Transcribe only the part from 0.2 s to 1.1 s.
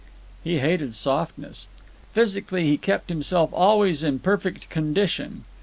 He hated